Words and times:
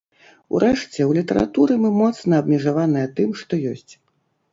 Урэшце, 0.59 0.99
у 1.09 1.11
літаратуры 1.17 1.77
мы 1.83 1.91
моцна 1.97 2.39
абмежаваныя 2.45 3.11
тым, 3.21 3.29
што 3.43 3.53
ёсць. 3.75 3.93